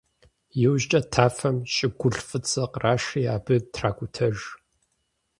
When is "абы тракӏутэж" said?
3.35-4.37